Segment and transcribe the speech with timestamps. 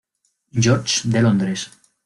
[0.63, 1.69] George de Londres.